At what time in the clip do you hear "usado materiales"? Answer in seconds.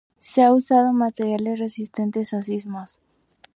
0.53-1.59